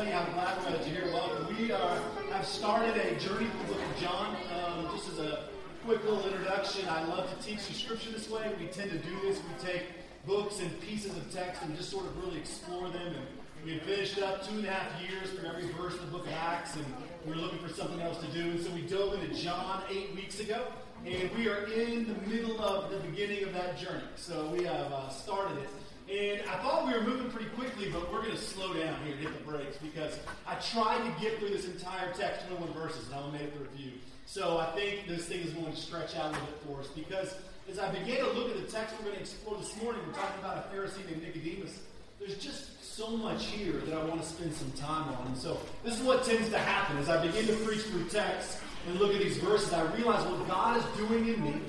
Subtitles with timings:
[0.00, 1.12] tell you how glad we're here.
[1.12, 1.54] Welcome.
[1.58, 2.00] We uh,
[2.32, 4.36] have started a journey through the book of John.
[4.56, 5.44] Um, just as a
[5.84, 8.50] quick little introduction, I love to teach you scripture this way.
[8.58, 9.38] We tend to do this.
[9.38, 9.82] We take
[10.26, 13.08] books and pieces of text and just sort of really explore them.
[13.08, 13.26] And
[13.62, 16.26] we had finished up two and a half years for every verse of the book
[16.26, 16.86] of Acts, and
[17.26, 18.52] we were looking for something else to do.
[18.52, 20.64] And so we dove into John eight weeks ago.
[21.04, 24.04] And we are in the middle of the beginning of that journey.
[24.16, 25.68] So we have uh, started it.
[26.10, 29.14] And I thought we were moving pretty quickly, but we're going to slow down here
[29.14, 33.06] and hit the brakes because I tried to get through this entire text, 21 verses,
[33.06, 33.92] and I only made it through a few.
[34.26, 36.88] So I think this thing is going to stretch out a little bit for us
[36.88, 37.36] because
[37.70, 40.14] as I began to look at the text we're going to explore this morning, we're
[40.14, 41.78] talking about a Pharisee named Nicodemus.
[42.18, 45.28] There's just so much here that I want to spend some time on.
[45.28, 46.98] And so this is what tends to happen.
[46.98, 48.58] As I begin to preach through text
[48.88, 51.60] and look at these verses, I realize what God is doing in me.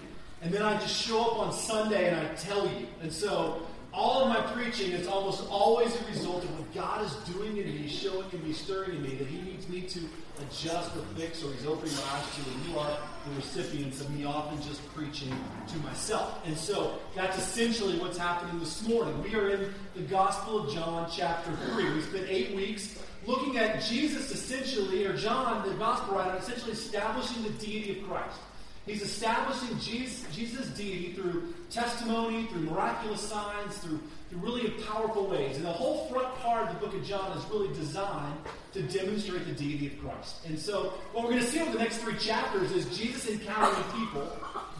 [0.41, 2.87] And then I just show up on Sunday and I tell you.
[3.03, 3.61] And so
[3.93, 7.65] all of my preaching is almost always a result of what God is doing in
[7.65, 9.99] me, showing in me, stirring in me, that He needs me to
[10.41, 12.97] adjust or fix, or He's opening my eyes to, and you are
[13.27, 15.33] the recipients of me often just preaching
[15.67, 16.39] to myself.
[16.45, 19.21] And so that's essentially what's happening this morning.
[19.23, 21.93] We are in the Gospel of John, chapter 3.
[21.93, 22.97] We spent eight weeks
[23.27, 28.39] looking at Jesus essentially, or John, the Gospel writer, essentially establishing the deity of Christ.
[28.85, 35.57] He's establishing Jesus, Jesus' deity through testimony, through miraculous signs, through, through really powerful ways.
[35.57, 38.37] And the whole front part of the book of John is really designed
[38.73, 40.45] to demonstrate the deity of Christ.
[40.47, 43.83] And so, what we're going to see over the next three chapters is Jesus encountering
[43.99, 44.27] people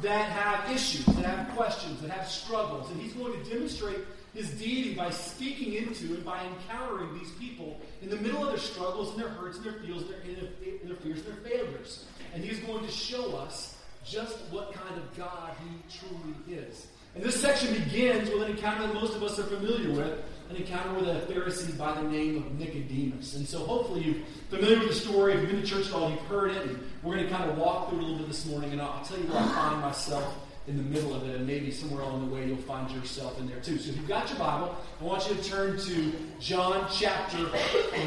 [0.01, 2.89] that have issues, that have questions, that have struggles.
[2.89, 3.99] And he's going to demonstrate
[4.33, 8.57] his deity by speaking into and by encountering these people in the middle of their
[8.57, 10.49] struggles and their hurts and their fears and their,
[10.81, 12.05] and their fears and their failures.
[12.33, 16.87] And he's going to show us just what kind of God he truly is.
[17.13, 20.55] And this section begins with an encounter that most of us are familiar with, an
[20.55, 23.35] encounter with a Pharisee by the name of Nicodemus.
[23.35, 25.33] And so hopefully you're familiar with the story.
[25.33, 26.67] If you've been to church at all, you've heard it.
[26.67, 28.71] And we're going to kind of walk through it a little bit this morning.
[28.71, 30.35] And I'll tell you where I find myself
[30.67, 31.35] in the middle of it.
[31.35, 33.77] And maybe somewhere along the way you'll find yourself in there too.
[33.77, 37.45] So if you've got your Bible, I want you to turn to John chapter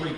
[0.00, 0.16] 3.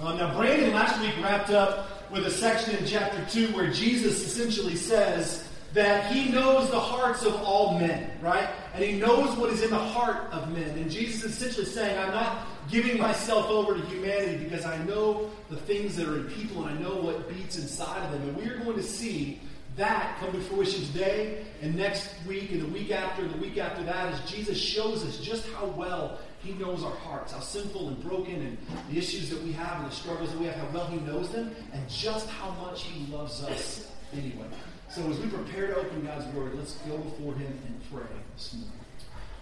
[0.00, 4.22] Um, now, Brandon last week wrapped up with a section in chapter 2 where Jesus
[4.24, 8.46] essentially says that he knows the hearts of all men, right?
[8.74, 10.76] And he knows what is in the heart of men.
[10.78, 15.30] And Jesus is essentially saying, I'm not giving myself over to humanity because I know
[15.48, 18.28] the things that are in people and I know what beats inside of them.
[18.28, 19.40] And we are going to see
[19.76, 23.56] that come to fruition today and next week and the week after and the week
[23.56, 27.88] after that as Jesus shows us just how well he knows our hearts, how sinful
[27.88, 28.58] and broken and
[28.90, 31.30] the issues that we have and the struggles that we have, how well He knows
[31.30, 34.46] them, and just how much He loves us anyway.
[34.90, 38.54] So as we prepare to open God's Word, let's go before Him and pray this
[38.54, 38.72] morning.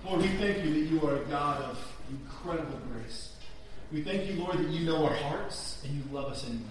[0.04, 3.34] Lord, we thank you that you are a God of incredible grace.
[3.90, 6.64] We thank you, Lord, that you know our hearts and you love us anyway.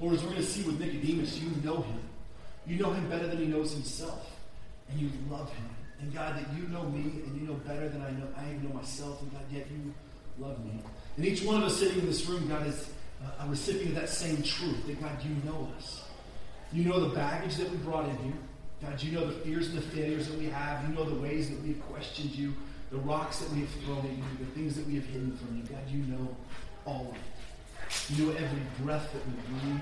[0.00, 2.00] Lord, as we're going to see with Nicodemus, you know him.
[2.66, 4.26] You know him better than he knows himself,
[4.90, 5.69] and you love him.
[6.00, 8.68] And God, that you know me and you know better than I know I even
[8.68, 9.94] know myself, and God, yet you
[10.38, 10.72] love me.
[11.16, 12.90] And each one of us sitting in this room, God, is
[13.38, 16.04] a recipient of that same truth that God, you know us.
[16.72, 18.32] You know the baggage that we brought in here.
[18.82, 20.88] God, you know the fears and the failures that we have.
[20.88, 22.54] You know the ways that we have questioned you,
[22.90, 25.56] the rocks that we have thrown at you, the things that we have hidden from
[25.56, 25.62] you.
[25.64, 26.36] God, you know
[26.86, 28.16] all of it.
[28.16, 29.80] You know every breath that we breathe.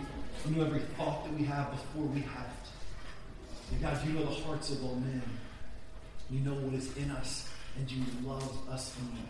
[0.48, 3.72] You know every thought that we have before we have it.
[3.72, 5.22] And God, you know the hearts of all men.
[6.30, 9.28] You know what is in us, and you love us anyway.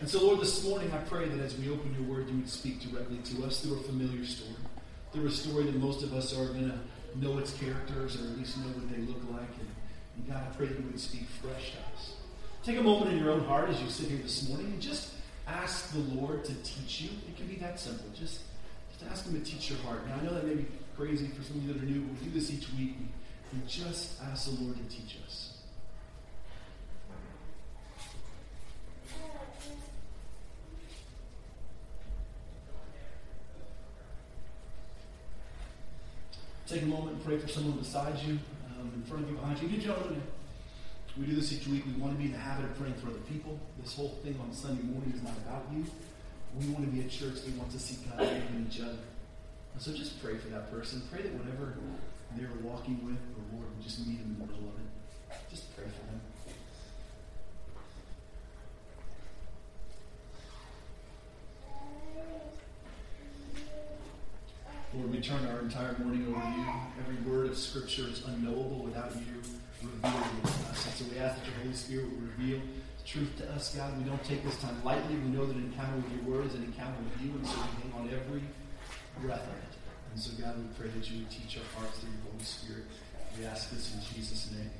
[0.00, 2.48] And so, Lord, this morning I pray that as we open your word, you would
[2.48, 4.56] speak directly to us through a familiar story,
[5.12, 8.38] through a story that most of us are going to know its characters or at
[8.38, 9.48] least know what they look like.
[9.58, 9.68] And,
[10.16, 12.12] and God, I pray that you would speak fresh to us.
[12.64, 15.14] Take a moment in your own heart as you sit here this morning and just
[15.46, 17.10] ask the Lord to teach you.
[17.28, 18.06] It can be that simple.
[18.14, 18.40] Just,
[18.90, 20.06] just ask Him to teach your heart.
[20.06, 20.66] Now, I know that may be
[20.96, 22.96] crazy for some of you that are new, but we do this each week.
[22.98, 25.49] We, we just ask the Lord to teach us.
[36.70, 38.38] Take a moment and pray for someone beside you,
[38.78, 39.66] um, in front of you, behind you.
[39.66, 40.22] You gentlemen,
[41.18, 41.82] we do this each week.
[41.84, 43.58] We want to be in the habit of praying for other people.
[43.82, 45.84] This whole thing on Sunday morning is not about you.
[46.54, 49.02] We want to be a church that wants to see God in each other.
[49.74, 51.02] And so just pray for that person.
[51.10, 51.74] Pray that whatever
[52.36, 55.50] they're walking with, the Lord will just meet them in the middle of it.
[55.50, 56.20] Just pray for them.
[64.94, 66.66] Lord, turn our entire morning over to you.
[66.98, 69.42] Every word of Scripture is unknowable without you
[69.82, 70.86] revealing it to us.
[70.86, 72.60] And so we ask that your Holy Spirit will reveal
[73.04, 73.96] truth to us, God.
[73.98, 75.16] We don't take this time lightly.
[75.16, 77.56] We know that an encounter with your word is an encounter with you, and so
[77.56, 78.42] we hang on every
[79.20, 79.74] breath of it.
[80.12, 82.84] And so, God, we pray that you would teach our hearts through your Holy Spirit.
[83.38, 84.70] We ask this in Jesus' name.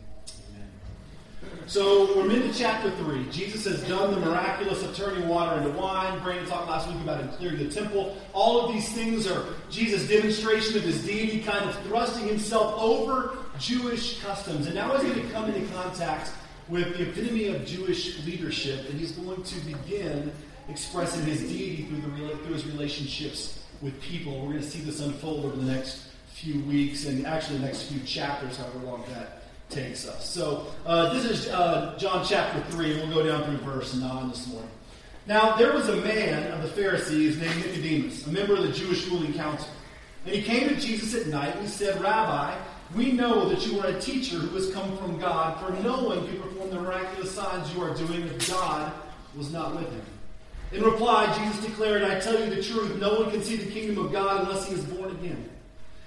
[1.67, 3.31] So we're into chapter 3.
[3.31, 6.21] Jesus has done the miraculous of turning water into wine.
[6.21, 8.17] Brandon talked last week about him clearing the temple.
[8.33, 13.37] All of these things are Jesus' demonstration of his deity, kind of thrusting himself over
[13.61, 14.67] Jewish customs.
[14.67, 16.33] And now he's going to come into contact
[16.69, 20.33] with the epitome of Jewish leadership, and he's going to begin
[20.69, 24.41] expressing his deity through, the, through his relationships with people.
[24.41, 27.83] We're going to see this unfold over the next few weeks and actually the next
[27.83, 29.40] few chapters, however long that
[29.71, 30.29] takes us.
[30.29, 32.97] So uh, this is uh, John chapter 3.
[32.97, 34.71] We'll go down through verse 9 this morning.
[35.27, 39.07] Now, there was a man of the Pharisees named Nicodemus, a member of the Jewish
[39.07, 39.69] ruling council.
[40.27, 42.57] And he came to Jesus at night and he said, Rabbi,
[42.95, 46.27] we know that you are a teacher who has come from God, for no one
[46.27, 48.93] can perform the miraculous signs you are doing if God
[49.37, 50.03] was not with him.
[50.73, 54.05] In reply, Jesus declared, I tell you the truth, no one can see the kingdom
[54.05, 55.49] of God unless he is born again.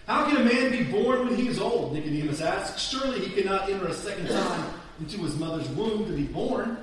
[0.07, 1.93] How can a man be born when he is old?
[1.93, 2.79] Nicodemus asked.
[2.79, 6.77] Surely he cannot enter a second time into his mother's womb to be born.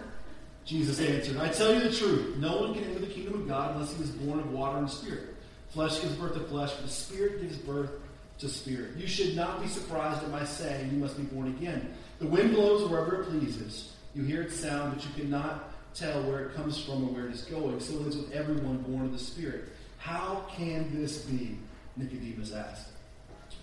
[0.65, 3.75] Jesus answered, I tell you the truth, no one can enter the kingdom of God
[3.75, 5.35] unless he is born of water and spirit.
[5.71, 7.91] Flesh gives birth to flesh, but the spirit gives birth
[8.39, 8.97] to spirit.
[8.97, 11.95] You should not be surprised at my saying, You must be born again.
[12.19, 13.93] The wind blows wherever it pleases.
[14.15, 17.35] You hear its sound, but you cannot tell where it comes from or where it
[17.35, 17.81] is going.
[17.81, 19.65] So it is with everyone born of the Spirit.
[19.99, 21.59] How can this be?
[21.97, 22.89] Nicodemus asked.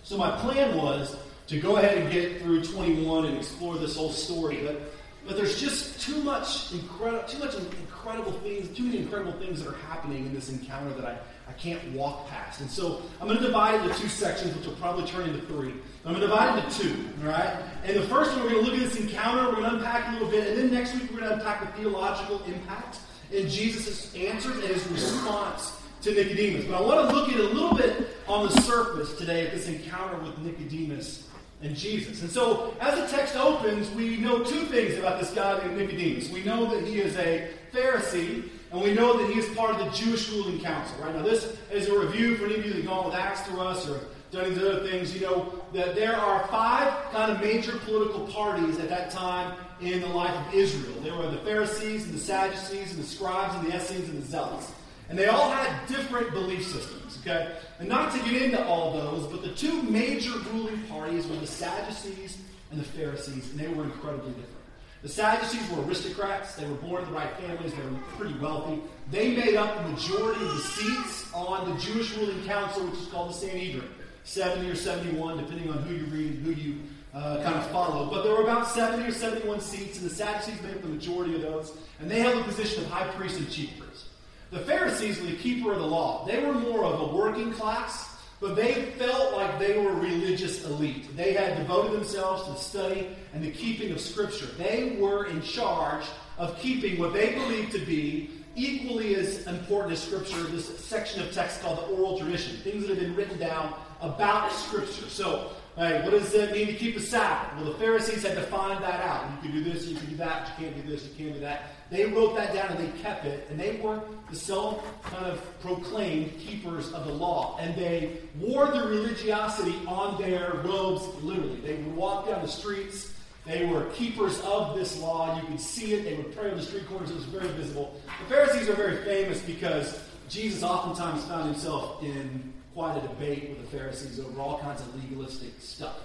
[0.08, 1.14] So my plan was
[1.48, 4.80] to go ahead and get through 21 and explore this whole story, but
[5.26, 9.68] but there's just too much incredible, too much incredible things, too many incredible things that
[9.68, 12.62] are happening in this encounter that I, I can't walk past.
[12.62, 15.44] And so I'm going to divide it into two sections, which will probably turn into
[15.44, 15.74] three.
[16.06, 17.62] I'm going to divide it into two, all right?
[17.84, 20.08] And the first one, we're going to look at this encounter, we're going to unpack
[20.08, 23.00] a little bit, and then next week we're going to unpack the theological impact
[23.30, 26.64] in Jesus' answers and his response to Nicodemus.
[26.64, 29.68] But I want to look at a little bit on the surface today at this
[29.68, 31.28] encounter with Nicodemus
[31.62, 32.22] and Jesus.
[32.22, 36.30] And so, as the text opens, we know two things about this guy named Nicodemus.
[36.30, 39.78] We know that he is a Pharisee, and we know that he is part of
[39.78, 40.96] the Jewish ruling council.
[41.02, 43.42] Right now, this is a review for any of you that have gone with Acts
[43.42, 44.00] through us or
[44.30, 45.14] done these other things.
[45.14, 50.00] You know that there are five kind of major political parties at that time in
[50.00, 50.94] the life of Israel.
[51.02, 54.26] There were the Pharisees and the Sadducees and the scribes and the Essenes and the
[54.26, 54.72] Zealots.
[55.08, 57.52] And they all had different belief systems, okay?
[57.78, 61.46] And not to get into all those, but the two major ruling parties were the
[61.46, 62.38] Sadducees
[62.70, 64.58] and the Pharisees, and they were incredibly different.
[65.02, 66.56] The Sadducees were aristocrats.
[66.56, 67.72] They were born in the right families.
[67.72, 68.82] They were pretty wealthy.
[69.10, 73.06] They made up the majority of the seats on the Jewish ruling council, which is
[73.06, 73.88] called the Sanhedrin.
[74.24, 76.80] 70 or 71, depending on who you read and who you
[77.14, 78.10] uh, kind of follow.
[78.10, 81.34] But there were about 70 or 71 seats, and the Sadducees made up the majority
[81.36, 81.72] of those.
[82.00, 84.06] And they held the position of high priest and chief priest.
[84.50, 86.24] The Pharisees were the keeper of the law.
[86.26, 90.64] They were more of a working class, but they felt like they were a religious
[90.64, 91.14] elite.
[91.16, 94.46] They had devoted themselves to the study and the keeping of Scripture.
[94.56, 96.04] They were in charge
[96.38, 101.32] of keeping what they believed to be equally as important as Scripture, this section of
[101.32, 105.08] text called the oral tradition, things that have been written down about Scripture.
[105.08, 107.54] So, hey, what does it mean to keep a Sabbath?
[107.54, 109.30] Well, the Pharisees had to find that out.
[109.30, 111.40] You can do this, you can do that, you can't do this, you can't do
[111.40, 111.70] that.
[111.90, 115.60] They wrote that down and they kept it, and they were the self kind of
[115.60, 117.58] proclaimed keepers of the law.
[117.60, 121.60] And they wore their religiosity on their robes, literally.
[121.60, 123.12] They would walk down the streets.
[123.46, 125.40] They were keepers of this law.
[125.40, 126.04] You could see it.
[126.04, 127.10] They would pray on the street corners.
[127.10, 127.98] It was very visible.
[128.24, 129.98] The Pharisees are very famous because
[130.28, 134.94] Jesus oftentimes found himself in quite a debate with the Pharisees over all kinds of
[134.94, 135.96] legalistic stuff.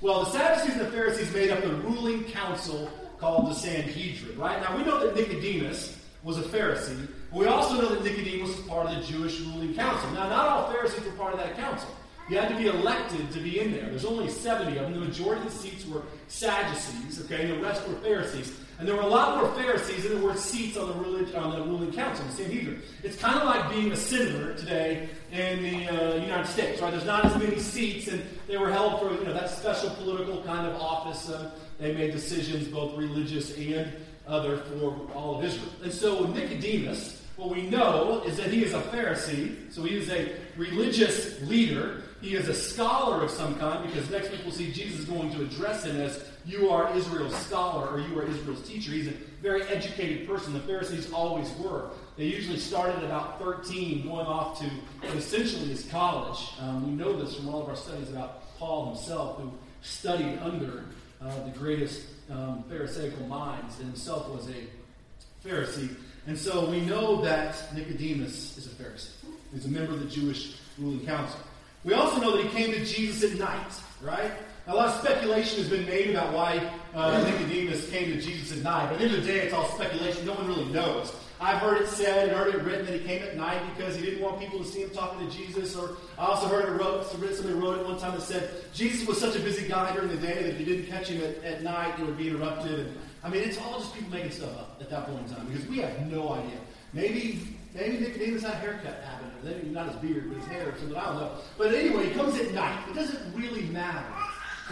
[0.00, 2.90] Well, the Sadducees and the Pharisees made up the ruling council
[3.20, 4.60] called the Sanhedrin, right?
[4.60, 8.66] Now, we know that Nicodemus was a Pharisee, but we also know that Nicodemus was
[8.66, 10.10] part of the Jewish ruling council.
[10.10, 11.90] Now, not all Pharisees were part of that council.
[12.28, 13.88] You had to be elected to be in there.
[13.88, 14.94] There's only 70 of them.
[14.94, 18.52] The majority of the seats were Sadducees, okay, and the rest were Pharisees.
[18.78, 21.58] And there were a lot more Pharisees than there were seats on the, ruling, on
[21.58, 22.82] the ruling council, the Sanhedrin.
[23.02, 26.90] It's kind of like being a senator today in the uh, United States, right?
[26.90, 30.42] There's not as many seats, and they were held for you know that special political
[30.42, 31.30] kind of office.
[31.30, 33.92] Uh, they made decisions, both religious and
[34.26, 35.70] other, for all of Israel.
[35.82, 40.10] And so Nicodemus, what we know is that he is a Pharisee, so he is
[40.10, 42.02] a religious leader.
[42.20, 45.42] He is a scholar of some kind, because next week we'll see Jesus going to
[45.42, 48.92] address him as you are Israel's scholar or you are Israel's teacher.
[48.92, 50.52] He's a very educated person.
[50.52, 51.90] The Pharisees always were.
[52.16, 54.70] They usually started about 13, going off to
[55.16, 56.38] essentially his college.
[56.60, 60.84] Um, we know this from all of our studies about Paul himself, who studied under
[61.20, 65.94] uh, the greatest um, Pharisaical minds, and himself was a Pharisee.
[66.26, 69.10] And so we know that Nicodemus is a Pharisee.
[69.52, 71.38] He's a member of the Jewish ruling council.
[71.86, 74.32] We also know that he came to Jesus at night, right?
[74.66, 78.58] Now, a lot of speculation has been made about why uh, Nicodemus came to Jesus
[78.58, 78.86] at night.
[78.86, 80.26] But at the end of the day, it's all speculation.
[80.26, 81.14] No one really knows.
[81.40, 84.04] I've heard it said and heard it written that he came at night because he
[84.04, 85.76] didn't want people to see him talking to Jesus.
[85.76, 89.20] Or I also heard it wrote, somebody wrote it one time that said Jesus was
[89.20, 91.62] such a busy guy during the day that if you didn't catch him at, at
[91.62, 92.80] night, it would be interrupted.
[92.80, 95.46] And, I mean, it's all just people making stuff up at that point in time
[95.46, 96.58] because we have no idea.
[96.92, 99.04] Maybe maybe Nicodemus had a haircut
[99.46, 100.96] maybe not his beard, but his hair or something.
[100.96, 101.30] I don't know.
[101.56, 102.78] But anyway, he comes at night.
[102.90, 104.04] It doesn't really matter.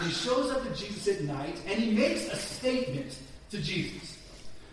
[0.03, 3.17] He shows up to Jesus at night, and he makes a statement
[3.51, 4.17] to Jesus.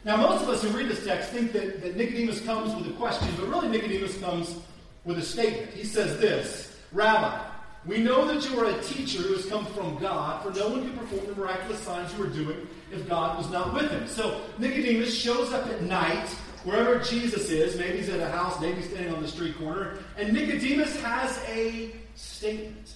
[0.04, 2.97] Now, most of us who read this text think that, that Nicodemus comes with a
[2.97, 4.56] question, but really Nicodemus comes
[5.04, 5.73] with a statement.
[5.73, 7.40] He says this Rabbi,
[7.87, 10.82] we know that you are a teacher who has come from God, for no one
[10.82, 14.06] could perform the miraculous signs you are doing if God was not with him.
[14.09, 16.28] So Nicodemus shows up at night,
[16.64, 17.76] wherever Jesus is.
[17.76, 21.38] Maybe he's at a house, maybe he's standing on the street corner, and Nicodemus has
[21.49, 22.95] a statement.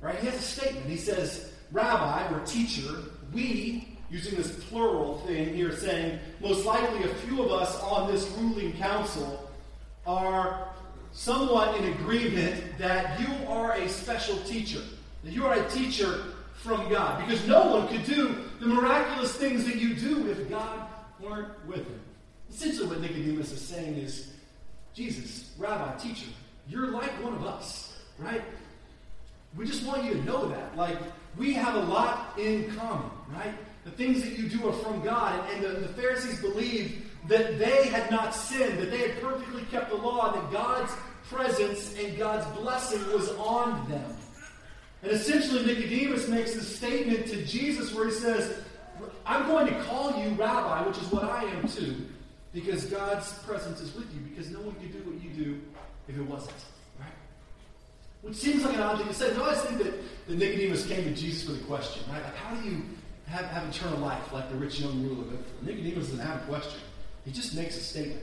[0.00, 0.18] Right?
[0.18, 0.86] He has a statement.
[0.86, 3.02] He says, Rabbi, or teacher,
[3.32, 8.28] we using this plural thing here, saying most likely a few of us on this
[8.38, 9.48] ruling council
[10.06, 10.68] are
[11.12, 14.80] somewhat in agreement that you are a special teacher,
[15.22, 19.64] that you are a teacher from God, because no one could do the miraculous things
[19.64, 20.88] that you do if God
[21.20, 22.00] weren't with him.
[22.50, 24.32] Essentially, what Nicodemus is saying is
[24.94, 26.26] Jesus, Rabbi, teacher,
[26.68, 28.42] you're like one of us, right?
[29.56, 30.76] We just want you to know that.
[30.76, 30.98] Like,
[31.36, 33.54] we have a lot in common, right?
[33.84, 35.48] The things that you do are from God.
[35.52, 39.90] And, the, the Pharisees believed that they had not sinned, that they had perfectly kept
[39.90, 40.92] the law, and that God's
[41.28, 44.16] presence and God's blessing was on them.
[45.02, 48.60] And essentially, Nicodemus makes a statement to Jesus where he says,
[49.24, 52.06] I'm going to call you rabbi, which is what I am too,
[52.52, 55.60] because God's presence is with you, because no one could do what you do
[56.08, 56.56] if it wasn't.
[56.98, 57.08] Right?
[58.22, 59.30] Which seems like an odd thing to say.
[59.30, 59.94] I think that,
[60.28, 62.22] that Nicodemus came to Jesus with a question, right?
[62.22, 62.82] Like, how do you
[63.30, 65.24] have, have eternal life like the rich young ruler.
[65.24, 66.80] But Nicodemus doesn't have a question.
[67.24, 68.22] He just makes a statement.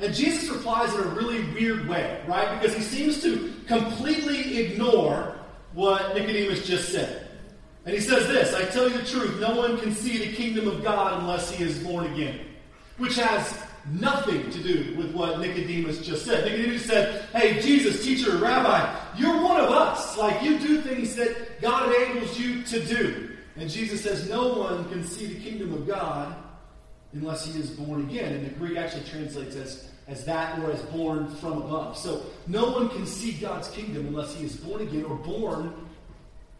[0.00, 2.60] And Jesus replies in a really weird way, right?
[2.60, 5.36] Because he seems to completely ignore
[5.72, 7.28] what Nicodemus just said.
[7.84, 10.66] And he says this I tell you the truth, no one can see the kingdom
[10.66, 12.40] of God unless he is born again.
[12.96, 13.58] Which has
[13.92, 16.44] nothing to do with what Nicodemus just said.
[16.44, 20.16] Nicodemus said, Hey, Jesus, teacher, rabbi, you're one of us.
[20.16, 23.36] Like, you do things that God enables you to do.
[23.56, 26.34] And Jesus says, No one can see the kingdom of God
[27.12, 28.32] unless he is born again.
[28.32, 31.96] And the Greek actually translates as, as that or as born from above.
[31.96, 35.72] So no one can see God's kingdom unless he is born again or born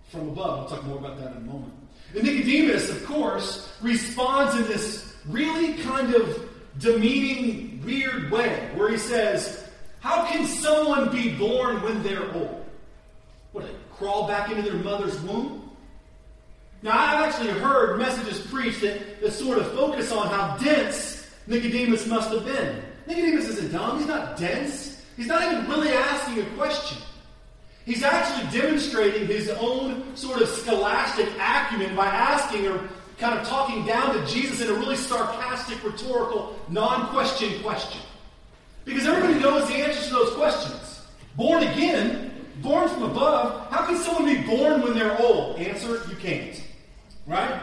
[0.08, 0.60] from above.
[0.60, 1.74] I'll talk more about that in a moment.
[2.14, 8.98] And Nicodemus, of course, responds in this really kind of demeaning, weird way where he
[8.98, 9.68] says,
[10.00, 12.64] How can someone be born when they're old?
[13.52, 15.70] What, they crawl back into their mother's womb?
[16.82, 22.06] Now, I've actually heard messages preached that, that sort of focus on how dense Nicodemus
[22.06, 22.82] must have been.
[23.06, 25.02] Nicodemus isn't dumb, he's not dense.
[25.16, 26.98] He's not even really asking a question.
[27.86, 32.80] He's actually demonstrating his own sort of scholastic acumen by asking or
[33.24, 38.02] kind of talking down to Jesus in a really sarcastic, rhetorical, non question question.
[38.84, 41.06] Because everybody knows the answers to those questions.
[41.34, 45.58] Born again, born from above, how can someone be born when they're old?
[45.58, 46.62] Answer, you can't.
[47.26, 47.62] Right?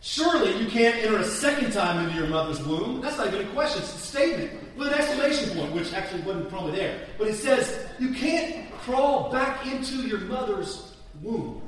[0.00, 3.00] Surely you can't enter a second time into your mother's womb.
[3.00, 6.48] That's not even a question, it's a statement with an exclamation point, which actually wasn't
[6.48, 7.08] probably there.
[7.18, 11.60] But it says, you can't crawl back into your mother's womb.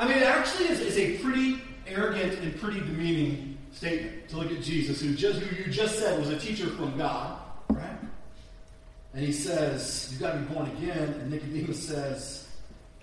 [0.00, 4.50] I mean, it actually is, is a pretty arrogant and pretty demeaning statement to look
[4.50, 7.38] at Jesus, who just who you just said was a teacher from God,
[7.68, 7.98] right?
[9.12, 10.96] And he says, You've got to be born again.
[11.20, 12.48] And Nicodemus says,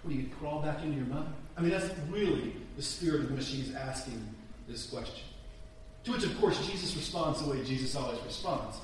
[0.01, 1.27] What do you crawl back into your mother?
[1.55, 4.27] I mean, that's really the spirit in which he's asking
[4.67, 5.23] this question.
[6.05, 8.77] To which, of course, Jesus responds the way Jesus always responds.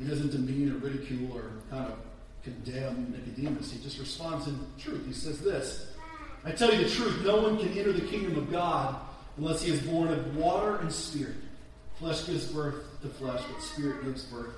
[0.00, 1.96] He doesn't demean or ridicule or kind of
[2.42, 3.70] condemn Nicodemus.
[3.70, 5.06] He just responds in truth.
[5.06, 5.91] He says this
[6.44, 8.96] I tell you the truth, no one can enter the kingdom of God
[9.36, 11.36] unless he is born of water and spirit.
[11.98, 14.54] Flesh gives birth to flesh, but spirit gives birth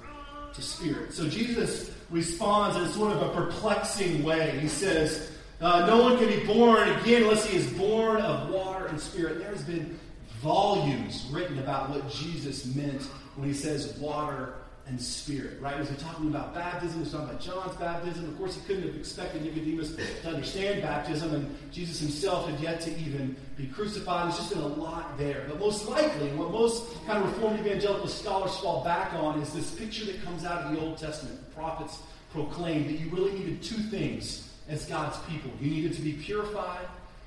[0.55, 1.13] to spirit.
[1.13, 4.59] So Jesus responds in sort of a perplexing way.
[4.61, 8.87] He says, uh, no one can be born again unless he is born of water
[8.87, 9.39] and spirit.
[9.39, 9.99] There's been
[10.41, 13.03] volumes written about what Jesus meant
[13.37, 14.55] when he says water
[14.87, 15.79] and spirit, right?
[15.79, 17.01] Was he talking about baptism?
[17.01, 18.29] Was he talking about John's baptism?
[18.29, 22.81] Of course, he couldn't have expected Nicodemus to understand baptism, and Jesus himself had yet
[22.83, 24.27] to even be crucified.
[24.27, 25.47] There's just been a lot there.
[25.49, 29.71] But most likely, what most kind of Reformed evangelical scholars fall back on is this
[29.71, 31.39] picture that comes out of the Old Testament.
[31.49, 31.99] The prophets
[32.33, 35.51] proclaimed that you really needed two things as God's people.
[35.61, 36.87] You needed to be purified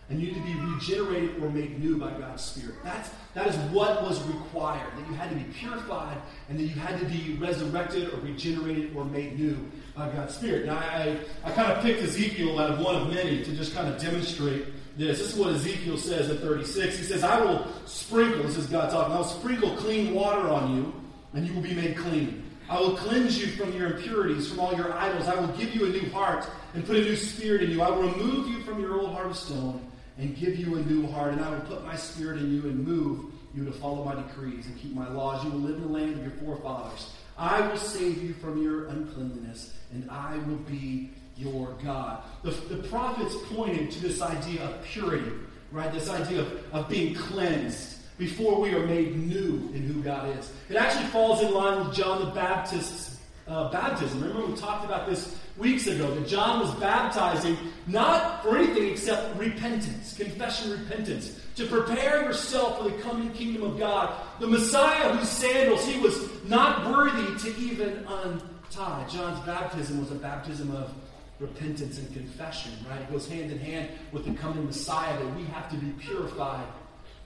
[0.10, 2.76] and you need to be regenerated or made new by God's Spirit.
[2.84, 4.90] That's, that is what was required.
[4.98, 8.96] That you had to be purified and that you had to be resurrected or regenerated
[8.96, 9.58] or made new
[9.96, 10.66] by God's Spirit.
[10.66, 13.94] Now, I, I kind of picked Ezekiel out of one of many to just kind
[13.94, 15.20] of demonstrate this.
[15.20, 16.98] This is what Ezekiel says at 36.
[16.98, 20.76] He says, I will sprinkle, this is God talking, I will sprinkle clean water on
[20.76, 20.94] you,
[21.34, 22.46] and you will be made clean.
[22.70, 25.28] I will cleanse you from your impurities, from all your idols.
[25.28, 27.82] I will give you a new heart and put a new spirit in you.
[27.82, 29.87] I will remove you from your old heart of stone
[30.18, 32.86] and give you a new heart, and I will put my spirit in you and
[32.86, 35.44] move you to follow my decrees and keep my laws.
[35.44, 37.12] You will live in the land of your forefathers.
[37.38, 42.24] I will save you from your uncleanness, and I will be your God.
[42.44, 45.32] The, the prophets pointed to this idea of purity,
[45.72, 45.92] right?
[45.92, 50.52] This idea of, of being cleansed before we are made new in who God is.
[50.70, 53.17] It actually falls in line with John the Baptist's
[53.48, 54.22] uh, baptism.
[54.22, 59.38] Remember, we talked about this weeks ago that John was baptizing not for anything except
[59.38, 64.14] repentance, confession, repentance, to prepare yourself for the coming kingdom of God.
[64.40, 69.08] The Messiah whose sandals he was not worthy to even untie.
[69.10, 70.94] John's baptism was a baptism of
[71.40, 73.00] repentance and confession, right?
[73.00, 76.66] It goes hand in hand with the coming Messiah that we have to be purified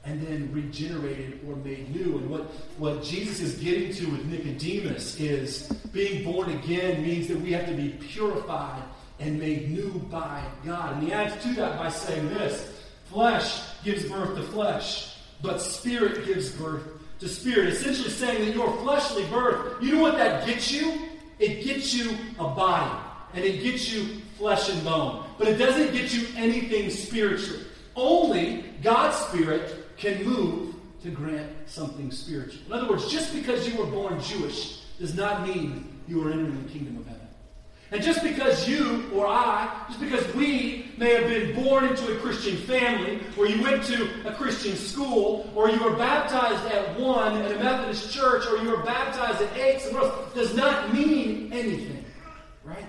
[0.03, 2.17] and then regenerated or made new.
[2.17, 2.41] And what,
[2.77, 7.67] what Jesus is getting to with Nicodemus is being born again means that we have
[7.67, 8.81] to be purified
[9.19, 10.93] and made new by God.
[10.93, 12.73] And he adds to that by saying this
[13.05, 16.83] flesh gives birth to flesh, but spirit gives birth
[17.19, 17.69] to spirit.
[17.69, 20.99] Essentially saying that your fleshly birth, you know what that gets you?
[21.37, 22.91] It gets you a body,
[23.33, 25.25] and it gets you flesh and bone.
[25.37, 27.59] But it doesn't get you anything spiritual.
[27.95, 32.61] Only God's Spirit can move to grant something spiritual.
[32.65, 36.61] In other words, just because you were born Jewish does not mean you are entering
[36.63, 37.21] the kingdom of heaven.
[37.91, 42.19] And just because you or I, just because we may have been born into a
[42.19, 47.35] Christian family, or you went to a Christian school, or you were baptized at one
[47.41, 51.51] at a Methodist church, or you were baptized at eight somewhere else, does not mean
[51.51, 52.05] anything.
[52.63, 52.85] Right?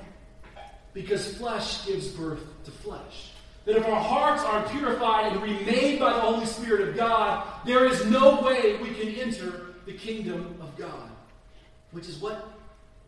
[0.95, 3.32] Because flesh gives birth to flesh.
[3.65, 7.85] That if our hearts are purified and remade by the Holy Spirit of God, there
[7.85, 11.11] is no way we can enter the kingdom of God.
[11.93, 12.53] Which is what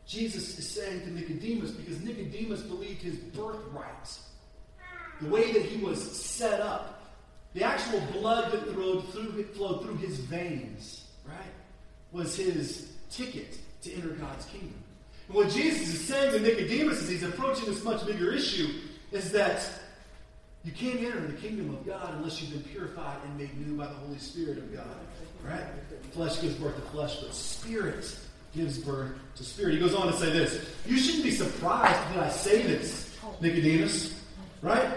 [0.07, 4.19] Jesus is saying to Nicodemus, because Nicodemus believed his birthright,
[5.21, 7.03] the way that he was set up,
[7.55, 11.37] the actual blood that flowed through, flowed through his veins, right,
[12.13, 14.75] was his ticket to enter God's kingdom.
[15.29, 18.69] And what Jesus is saying to Nicodemus as he's approaching this much bigger issue
[19.13, 19.67] is that
[20.65, 23.87] you can't enter the kingdom of God unless you've been purified and made new by
[23.87, 24.97] the Holy Spirit of God.
[25.45, 25.63] Right?
[26.13, 28.17] Flesh gives birth to flesh, but spirit
[28.57, 29.75] gives birth to spirit.
[29.75, 30.67] He goes on to say this.
[30.87, 34.23] You shouldn't be surprised that I say this, Nicodemus.
[34.63, 34.89] Right?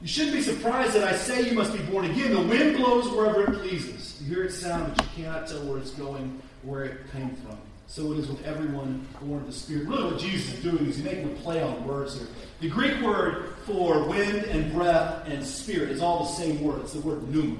[0.00, 2.32] You shouldn't be surprised that I say you must be born again.
[2.32, 4.20] The wind blows wherever it pleases.
[4.22, 7.58] You hear its sound, but you cannot tell where it's going, where it came from.
[7.88, 9.86] So it is with everyone born of the Spirit.
[9.86, 12.26] Really, what Jesus is doing is he's making a play on words here.
[12.60, 16.80] The Greek word for wind and breath and spirit is all the same word.
[16.80, 17.58] It's the word pneuma.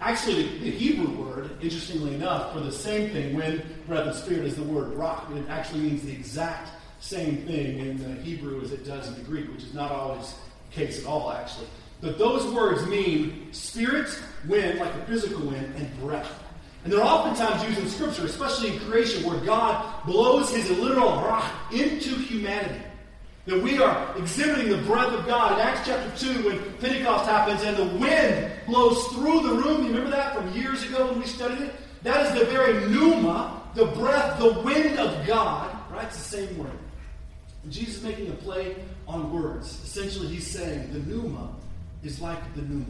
[0.00, 4.44] Actually, the, the, Hebrew word, interestingly enough, for the same thing, wind, breath, and spirit,
[4.44, 5.34] is the word ruach.
[5.36, 9.22] It actually means the exact same thing in the Hebrew as it does in the
[9.22, 10.34] Greek, which is not always
[10.68, 11.68] the case at all, actually.
[12.00, 14.08] But those words mean spirit,
[14.46, 16.30] wind, like a physical wind, and breath.
[16.86, 21.50] And they're oftentimes used in Scripture, especially in creation, where God blows his literal ruach
[21.72, 22.80] into humanity.
[23.46, 25.54] That we are exhibiting the breath of God.
[25.54, 29.88] In Acts chapter 2, when Pentecost happens and the wind blows through the room, you
[29.88, 31.74] remember that from years ago when we studied it?
[32.04, 35.76] That is the very pneuma, the breath, the wind of God.
[35.90, 36.04] Right?
[36.04, 36.70] It's the same word.
[37.64, 38.76] And Jesus is making a play
[39.08, 39.82] on words.
[39.82, 41.52] Essentially, he's saying the pneuma
[42.04, 42.86] is like the pneuma.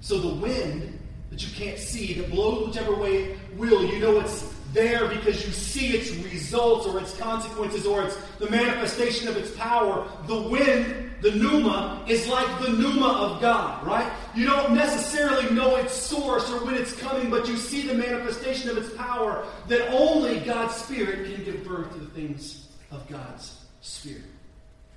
[0.00, 0.98] So the wind
[1.30, 5.44] that you can't see, that blows whichever way it will, you know it's there because
[5.46, 10.06] you see its results or its consequences or it's the manifestation of its power.
[10.26, 14.12] The wind, the pneuma, is like the pneuma of God, right?
[14.34, 18.68] You don't necessarily know its source or when it's coming, but you see the manifestation
[18.68, 23.64] of its power that only God's Spirit can give birth to the things of God's
[23.80, 24.24] Spirit.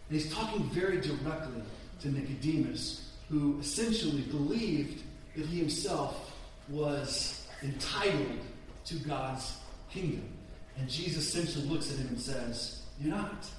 [0.09, 1.63] And he's talking very directly
[2.01, 5.03] to Nicodemus, who essentially believed
[5.35, 6.35] that he himself
[6.69, 8.39] was entitled
[8.85, 9.57] to God's
[9.91, 10.27] kingdom.
[10.77, 13.49] And Jesus essentially looks at him and says, You're not.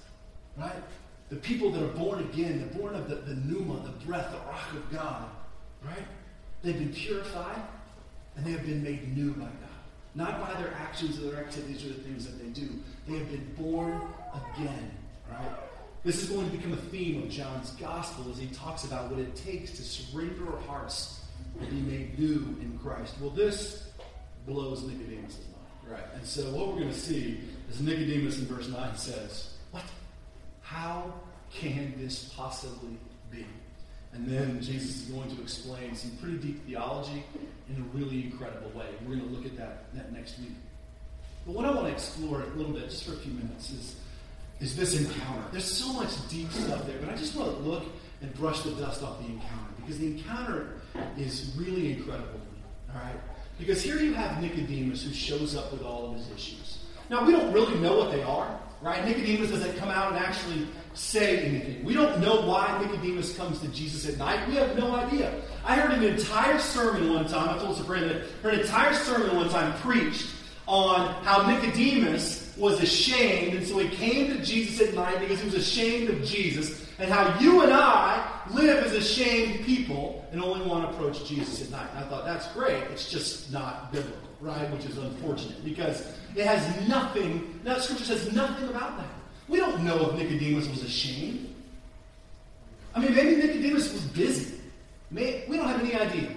[0.56, 0.82] Right?
[1.28, 4.38] The people that are born again, they're born of the, the pneuma, the breath, the
[4.38, 5.28] ruach of God.
[5.84, 6.04] Right?
[6.62, 7.62] They've been purified
[8.36, 9.54] and they have been made new by God.
[10.14, 12.68] Not by their actions or their activities or the things that they do.
[13.06, 14.00] They have been born
[14.56, 14.90] again.
[15.30, 15.52] Right?
[16.02, 19.20] This is going to become a theme of John's gospel as he talks about what
[19.20, 21.19] it takes to surrender our hearts
[21.60, 23.14] and be made new in Christ.
[23.20, 23.90] Well, this
[24.46, 25.98] blows Nicodemus' mind.
[25.98, 26.14] Right.
[26.14, 29.84] And so what we're going to see is Nicodemus in verse 9 says, What?
[30.62, 31.12] How
[31.52, 32.96] can this possibly
[33.30, 33.44] be?
[34.12, 37.24] And then Jesus is going to explain some pretty deep theology
[37.68, 38.86] in a really incredible way.
[39.02, 40.52] We're going to look at that, that next week.
[41.46, 43.96] But what I want to explore a little bit, just for a few minutes, is,
[44.60, 45.44] is this encounter.
[45.52, 47.84] There's so much deep stuff there, but I just want to look
[48.20, 50.79] and brush the dust off the encounter because the encounter
[51.16, 52.40] is really incredible.
[52.94, 53.16] All right?
[53.58, 56.78] Because here you have Nicodemus who shows up with all of his issues.
[57.10, 59.04] Now, we don't really know what they are, right?
[59.04, 61.84] Nicodemus doesn't come out and actually say anything.
[61.84, 64.48] We don't know why Nicodemus comes to Jesus at night.
[64.48, 65.34] We have no idea.
[65.64, 69.48] I heard an entire sermon one time, I told Sabrina that an entire sermon one
[69.50, 70.28] time preached
[70.66, 75.46] on how Nicodemus was ashamed, and so he came to Jesus at night because he
[75.46, 80.64] was ashamed of Jesus, and how you and I live as ashamed people and only
[80.66, 81.88] want to approach Jesus at night.
[81.94, 82.82] And I thought, that's great.
[82.92, 84.70] It's just not biblical, right?
[84.70, 89.08] Which is unfortunate because it has nothing, that scripture says nothing about that.
[89.48, 91.54] We don't know if Nicodemus was ashamed.
[92.94, 94.56] I mean, maybe Nicodemus was busy.
[95.10, 96.30] we don't have any idea.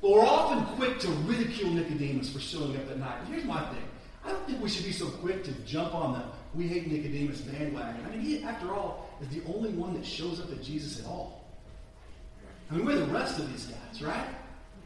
[0.00, 3.18] But we're often quick to ridicule Nicodemus for showing up at night.
[3.28, 3.82] Here's my thing.
[4.24, 6.22] I don't think we should be so quick to jump on the
[6.56, 8.04] we hate Nicodemus bandwagon.
[8.06, 11.06] I mean, he, after all, is the only one that shows up at Jesus at
[11.06, 11.44] all.
[12.70, 14.26] I mean, we're the rest of these guys, right?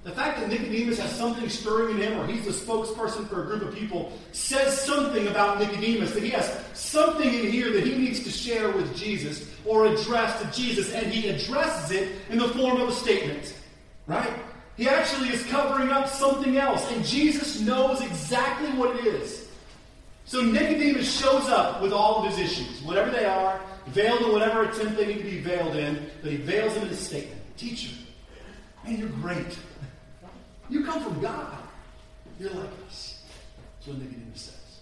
[0.03, 3.47] The fact that Nicodemus has something stirring in him, or he's the spokesperson for a
[3.47, 7.97] group of people, says something about Nicodemus, that he has something in here that he
[7.99, 12.49] needs to share with Jesus or address to Jesus, and he addresses it in the
[12.49, 13.55] form of a statement,
[14.07, 14.33] right?
[14.79, 19.49] He actually is covering up something else, and Jesus knows exactly what it is.
[20.25, 24.63] So Nicodemus shows up with all of his issues, whatever they are, veiled in whatever
[24.63, 27.41] attempt they need to be veiled in, but he veils them in a statement.
[27.57, 27.95] Teacher,
[28.85, 29.59] man, you're great.
[30.69, 31.59] You come from God.
[32.39, 33.23] You're like us.
[33.77, 34.81] That's what Nicodemus says.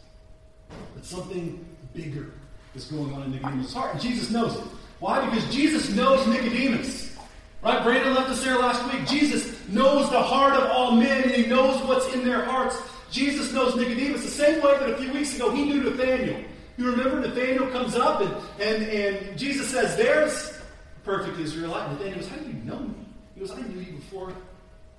[0.94, 2.33] But something bigger
[2.75, 3.94] is going on in Nicodemus' heart.
[3.94, 4.64] And Jesus knows it.
[5.01, 5.25] Why?
[5.25, 7.16] Because Jesus knows Nicodemus.
[7.62, 7.83] Right?
[7.83, 9.07] Brandon left us there last week.
[9.07, 12.77] Jesus knows the heart of all men, and he knows what's in their hearts.
[13.11, 16.40] Jesus knows Nicodemus the same way that a few weeks ago he knew Nathaniel.
[16.79, 20.61] You remember Nathaniel comes up and, and, and Jesus says, There's
[21.03, 21.91] perfect Israelite.
[21.91, 22.95] Nathaniel goes, How do you know me?
[23.35, 24.33] He goes, I knew you before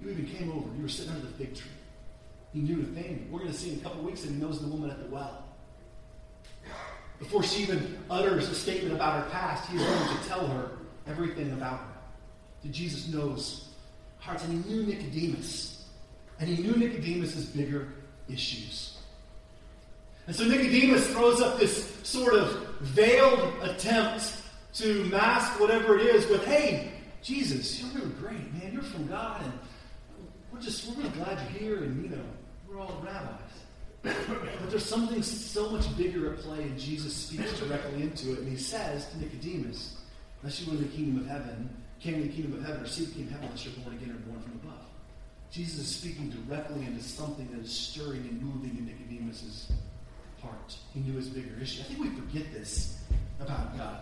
[0.01, 0.67] you even came over.
[0.75, 1.71] You were sitting under the fig tree.
[2.53, 3.21] He knew Nathaniel.
[3.31, 5.09] We're going to see in a couple weeks that he knows the woman at the
[5.09, 5.45] well.
[7.17, 10.71] Before she even utters a statement about her past, he is going to tell her
[11.07, 11.85] everything about her.
[12.63, 13.69] That Jesus knows
[14.19, 14.43] hearts.
[14.43, 15.85] And he knew Nicodemus.
[16.39, 17.87] And he knew Nicodemus' bigger
[18.27, 18.98] issues.
[20.29, 24.35] And so Nicodemus throws up this sort of veiled attempt
[24.75, 26.91] to mask whatever it is with, hey,
[27.23, 28.71] Jesus, you're really great, man.
[28.71, 29.51] You're from God, and
[30.53, 32.21] we're just we're really glad you're here, and you know,
[32.69, 33.33] we're all rabbis.
[34.03, 38.47] but there's something so much bigger at play, and Jesus speaks directly into it, and
[38.49, 39.97] he says to Nicodemus,
[40.43, 43.05] unless you win the kingdom of heaven, came in the kingdom of heaven, or see
[43.05, 44.85] the kingdom of heaven unless you're born again or born from above.
[45.49, 49.71] Jesus is speaking directly into something that is stirring and moving in Nicodemus's
[50.41, 50.75] heart.
[50.93, 51.81] He knew his bigger issue.
[51.81, 53.03] I think we forget this
[53.39, 53.99] about God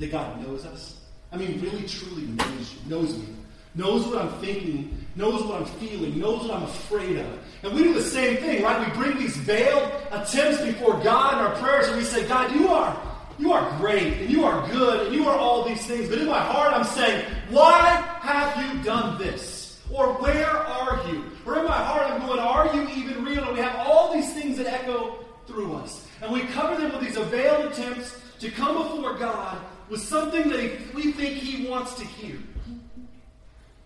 [0.00, 1.00] that God knows us?
[1.32, 3.26] I mean, really, truly knows knows me,
[3.74, 7.38] knows what I'm thinking, knows what I'm feeling, knows what I'm afraid of.
[7.62, 8.88] And we do the same thing, right?
[8.88, 12.68] We bring these veiled attempts before God in our prayers and we say, God, you
[12.68, 13.00] are.
[13.38, 16.08] You are great and you are good and you are all these things.
[16.08, 17.80] But in my heart, I'm saying, Why
[18.20, 19.80] have you done this?
[19.90, 21.24] Or where are you?
[21.46, 23.44] Or in my heart, I'm going, Are you even real?
[23.44, 25.19] And we have all these things that echo
[25.50, 26.06] through us.
[26.22, 29.58] And we cover them with these veiled attempts to come before God
[29.88, 32.38] with something that we think he wants to hear,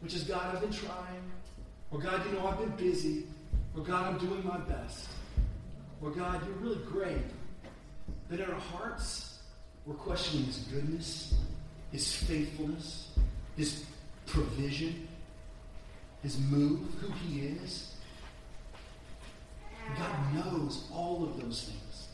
[0.01, 1.23] which is God, I've been trying,
[1.91, 3.25] or God, you know, I've been busy,
[3.75, 5.09] or God, I'm doing my best,
[6.03, 7.25] or God, you're really great.
[8.29, 9.39] But in our hearts,
[9.87, 11.35] we're questioning his goodness,
[11.91, 13.11] his faithfulness,
[13.57, 13.85] his
[14.27, 15.09] provision,
[16.23, 17.94] his move, who he is.
[19.99, 22.09] God knows all of those things.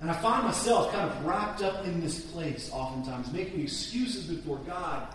[0.00, 4.58] And I find myself kind of wrapped up in this place oftentimes, making excuses before
[4.58, 5.08] God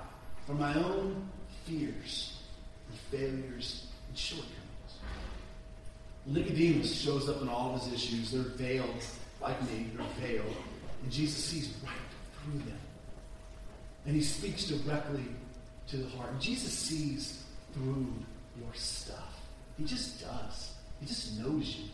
[0.45, 1.29] for my own
[1.65, 2.41] fears
[2.89, 4.55] and failures and shortcomings.
[6.25, 8.31] Nicodemus shows up in all of his issues.
[8.31, 9.03] They're veiled,
[9.41, 10.55] like me, they're veiled.
[11.03, 11.93] And Jesus sees right
[12.43, 12.79] through them.
[14.05, 15.25] And he speaks directly
[15.87, 16.39] to the heart.
[16.39, 18.07] Jesus sees through
[18.59, 19.39] your stuff.
[19.77, 20.68] He just does.
[20.99, 21.85] He just knows you.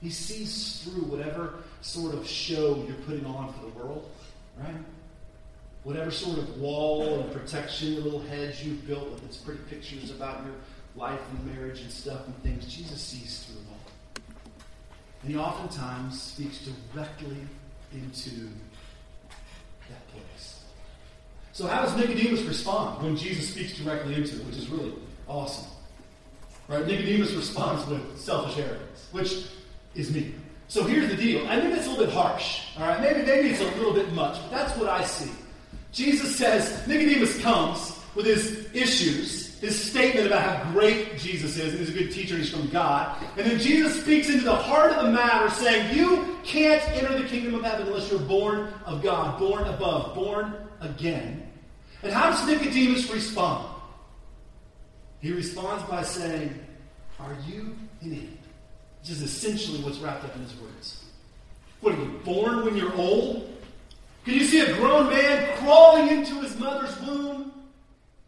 [0.00, 4.10] He sees through whatever sort of show you're putting on for the world,
[4.58, 4.74] right?
[5.84, 10.44] Whatever sort of wall and protection, little hedge you've built with its pretty pictures about
[10.44, 10.54] your
[10.96, 14.24] life and marriage and stuff and things, Jesus sees through all.
[15.22, 17.36] And he oftentimes speaks directly
[17.92, 18.48] into
[19.88, 20.62] that place.
[21.52, 24.94] So, how does Nicodemus respond when Jesus speaks directly into it, which is really
[25.28, 25.70] awesome?
[26.68, 26.86] Right?
[26.86, 29.46] Nicodemus responds with selfish arrogance, which
[29.94, 30.34] is me.
[30.68, 31.46] So here's the deal.
[31.48, 32.62] I think it's a little bit harsh.
[32.78, 35.30] All right, maybe maybe it's a little bit much, but that's what I see.
[35.92, 41.78] Jesus says Nicodemus comes with his issues, his statement about how great Jesus is, and
[41.78, 43.22] he's a good teacher, and he's from God.
[43.36, 47.28] And then Jesus speaks into the heart of the matter, saying, You can't enter the
[47.28, 51.50] kingdom of heaven unless you're born of God, born above, born again.
[52.02, 53.71] And how does Nicodemus respond?
[55.22, 56.58] He responds by saying,
[57.20, 58.38] Are you an idiot?
[59.00, 61.04] Which is essentially what's wrapped up in his words.
[61.80, 63.48] What are you, born when you're old?
[64.24, 67.52] Can you see a grown man crawling into his mother's womb?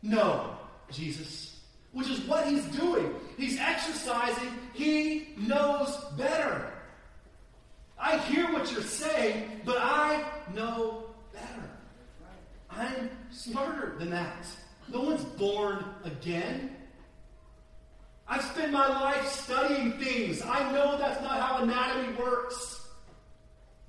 [0.03, 0.57] No,
[0.91, 1.61] Jesus.
[1.93, 3.15] Which is what he's doing.
[3.37, 4.49] He's exercising.
[4.73, 6.73] He knows better.
[7.99, 11.71] I hear what you're saying, but I know better.
[12.71, 14.47] I'm smarter than that.
[14.93, 16.77] No one's born again.
[18.27, 20.43] I've spent my life studying things.
[20.43, 22.89] I know that's not how anatomy works.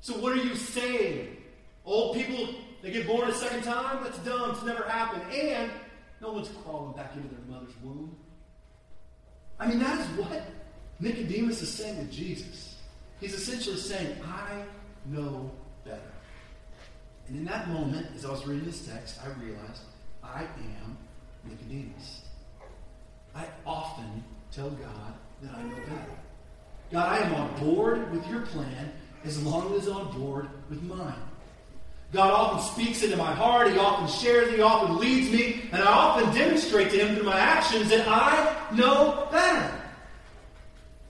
[0.01, 1.37] So, what are you saying?
[1.85, 4.03] Old people, they get born a second time?
[4.03, 4.51] That's dumb.
[4.51, 5.23] It's never happened.
[5.33, 5.71] And
[6.21, 8.15] no one's crawling back into their mother's womb.
[9.59, 10.43] I mean, that is what
[10.99, 12.75] Nicodemus is saying to Jesus.
[13.19, 14.63] He's essentially saying, I
[15.05, 15.51] know
[15.85, 16.01] better.
[17.27, 19.81] And in that moment, as I was reading this text, I realized
[20.23, 20.97] I am
[21.45, 22.24] Nicodemus.
[23.35, 26.11] I often tell God that I know better.
[26.91, 28.91] God, I am on board with your plan
[29.25, 31.13] as long as it's on board with mine.
[32.13, 33.71] God often speaks into my heart.
[33.71, 34.53] He often shares.
[34.53, 35.63] He often leads me.
[35.73, 39.81] And I often demonstrate to him through my actions that I know better.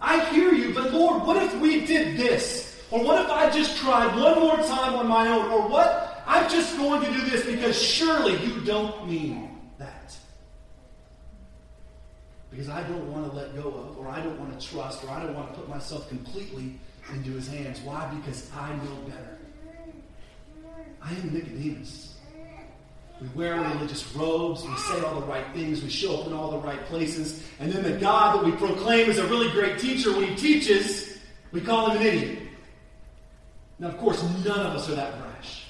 [0.01, 2.81] I hear you, but Lord, what if we did this?
[2.89, 5.51] Or what if I just tried one more time on my own?
[5.51, 6.23] Or what?
[6.25, 10.15] I'm just going to do this because surely you don't mean that.
[12.51, 15.10] Because I don't want to let go of, or I don't want to trust, or
[15.10, 16.79] I don't want to put myself completely
[17.13, 17.81] into his hands.
[17.81, 18.12] Why?
[18.15, 19.38] Because I know better.
[21.01, 22.15] I am Nicodemus.
[23.21, 26.51] We wear religious robes, we say all the right things, we show up in all
[26.51, 30.12] the right places, and then the God that we proclaim is a really great teacher,
[30.12, 31.17] when he teaches,
[31.53, 32.39] we call him an idiot.
[33.79, 35.67] Now, of course, none of us are that brash.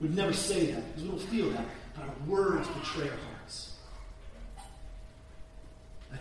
[0.00, 1.64] We'd never say that because we don't feel that,
[1.96, 3.31] but our words betray our hearts.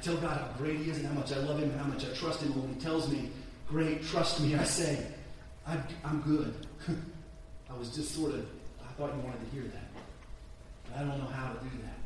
[0.01, 2.05] Tell God how great He is and how much I love Him and how much
[2.05, 2.51] I trust Him.
[2.53, 3.29] And When He tells me,
[3.67, 5.05] Great, trust me, I say,
[5.65, 6.53] I'm, I'm good.
[7.69, 8.45] I was just sort of,
[8.83, 10.03] I thought you wanted to hear that.
[10.85, 11.97] But I don't know how to do that.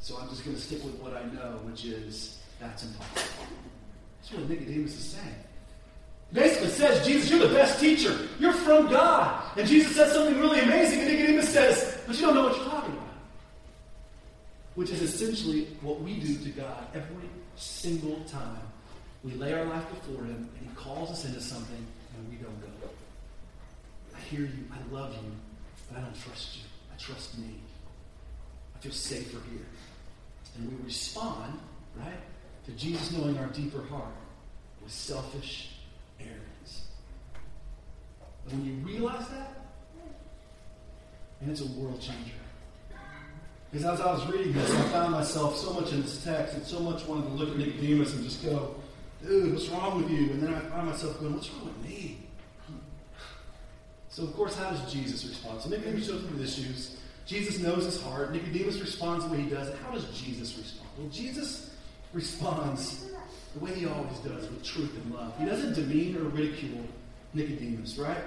[0.00, 3.46] So I'm just going to stick with what I know, which is that's impossible.
[4.20, 5.34] That's what Nicodemus is saying.
[6.32, 8.18] Basically says, Jesus, you're the best teacher.
[8.40, 9.40] You're from God.
[9.56, 12.64] And Jesus says something really amazing, and Nicodemus says, but you don't know what you're
[12.64, 12.93] talking about.
[14.74, 18.62] Which is essentially what we do to God every single time.
[19.22, 22.60] We lay our life before Him, and He calls us into something, and we don't
[22.60, 22.88] go.
[24.14, 25.30] I hear you, I love you,
[25.88, 26.62] but I don't trust you.
[26.92, 27.54] I trust me.
[28.74, 29.66] I feel safer here.
[30.56, 31.58] And we respond,
[31.96, 32.20] right,
[32.66, 34.14] to Jesus knowing our deeper heart
[34.82, 35.70] with selfish
[36.20, 36.88] arrogance.
[38.50, 39.52] And when you realize that,
[41.40, 42.43] and it's a world changer.
[43.74, 46.64] Because as I was reading this, I found myself so much in this text and
[46.64, 48.76] so much wanted to look at Nicodemus and just go,
[49.20, 50.30] dude, what's wrong with you?
[50.30, 52.18] And then I find myself going, what's wrong with me?
[54.10, 55.60] So, of course, how does Jesus respond?
[55.60, 56.98] So, Nicodemus shows up with issues.
[57.26, 58.32] Jesus knows his heart.
[58.32, 59.76] Nicodemus responds the way he does.
[59.82, 60.90] How does Jesus respond?
[60.96, 61.74] Well, Jesus
[62.12, 63.10] responds
[63.54, 65.36] the way he always does, with truth and love.
[65.36, 66.84] He doesn't demean or ridicule
[67.32, 68.22] Nicodemus, right?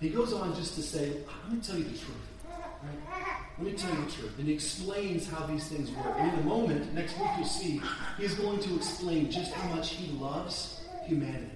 [0.00, 1.10] He goes on just to say,
[1.42, 2.14] let me tell you the truth.
[2.48, 3.45] Right?
[3.58, 4.38] Let me tell you the truth.
[4.38, 6.14] And he explains how these things work.
[6.18, 7.80] And in a moment, next week you'll see,
[8.18, 11.50] he's going to explain just how much he loves humanity.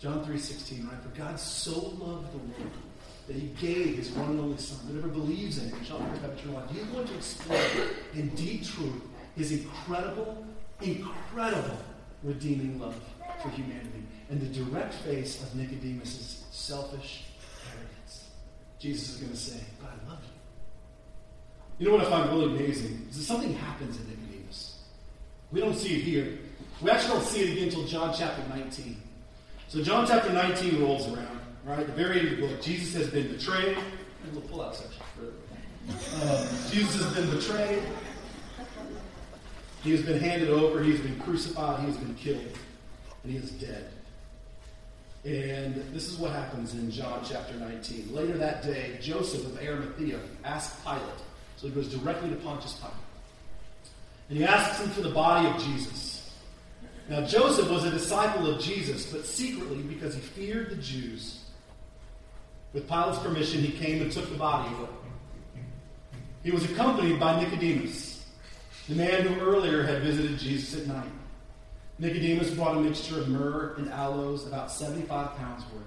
[0.00, 1.00] John 3.16, right?
[1.02, 2.72] For God so loved the world
[3.28, 4.78] that he gave his one and only Son.
[4.90, 6.70] Whoever believes in him shall never have eternal life.
[6.70, 9.02] He's going to explain in deep truth
[9.36, 10.44] his incredible,
[10.80, 11.78] incredible
[12.22, 13.00] redeeming love.
[13.42, 14.02] for humanity.
[14.30, 17.24] And the direct face of Nicodemus selfish
[17.70, 18.24] arrogance.
[18.78, 20.35] Jesus is going to say, But I love you.
[21.78, 24.78] You know what I find really amazing is that something happens in Nicodemus.
[25.52, 26.38] We don't see it here.
[26.80, 29.00] We actually don't see it again until John chapter 19.
[29.68, 31.86] So John chapter 19 rolls around, right?
[31.86, 32.62] The very end of the book.
[32.62, 33.76] Jesus has been betrayed.
[34.24, 35.02] And we'll pull out section
[35.88, 37.82] uh, Jesus has been betrayed.
[39.82, 40.82] He has been handed over.
[40.82, 41.80] He has been crucified.
[41.80, 42.58] He has been killed.
[43.22, 43.90] And he is dead.
[45.24, 48.14] And this is what happens in John chapter 19.
[48.14, 51.02] Later that day, Joseph of Arimathea asked Pilate.
[51.56, 52.94] So he goes directly to Pontius Pilate.
[54.28, 56.34] And he asks him for the body of Jesus.
[57.08, 61.44] Now, Joseph was a disciple of Jesus, but secretly because he feared the Jews.
[62.72, 64.88] With Pilate's permission, he came and took the body away.
[66.42, 68.26] He was accompanied by Nicodemus,
[68.88, 71.10] the man who earlier had visited Jesus at night.
[71.98, 75.82] Nicodemus brought a mixture of myrrh and aloes, about 75 pounds worth.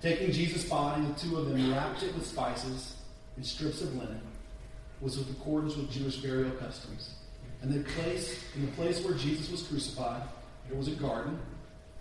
[0.00, 2.96] Taking Jesus' body, the two of them wrapped it with spices
[3.36, 4.20] and strips of linen,
[5.00, 7.14] was with accordance with Jewish burial customs.
[7.62, 10.22] And they placed in the place where Jesus was crucified,
[10.68, 11.38] there was a garden.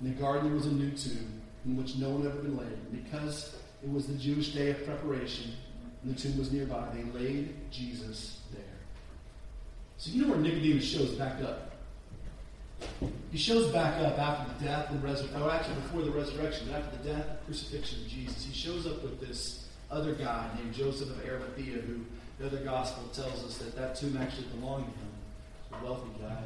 [0.01, 2.57] In the garden there was a new tomb in which no one had ever been
[2.57, 2.67] laid.
[2.67, 5.53] And because it was the Jewish day of preparation,
[6.03, 8.63] and the tomb was nearby, they laid Jesus there.
[9.97, 11.71] So you know where Nicodemus shows back up?
[13.31, 17.09] He shows back up after the death and resurrection, actually before the resurrection, after the
[17.09, 18.43] death and crucifixion of Jesus.
[18.45, 22.01] He shows up with this other guy named Joseph of Arimathea, who
[22.39, 25.81] the other gospel tells us that that tomb actually belonged to him.
[25.81, 26.43] A wealthy guy.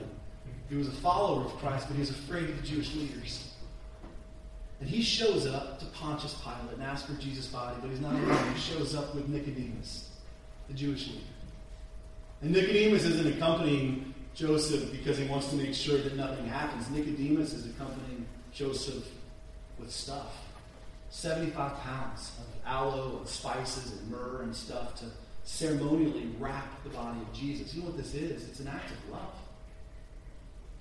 [0.69, 3.54] He was a follower of Christ, but he was afraid of the Jewish leaders.
[4.80, 8.13] And he shows up to Pontius Pilate and asks for Jesus' body, but he's not
[8.13, 8.54] alone.
[8.54, 10.10] He shows up with Nicodemus,
[10.67, 11.19] the Jewish leader.
[12.41, 16.89] And Nicodemus isn't accompanying Joseph because he wants to make sure that nothing happens.
[16.89, 19.06] Nicodemus is accompanying Joseph
[19.78, 20.45] with stuff
[21.10, 25.06] 75 pounds of aloe and spices and myrrh and stuff to
[25.49, 27.73] ceremonially wrap the body of Jesus.
[27.73, 28.47] You know what this is?
[28.47, 29.35] It's an act of love.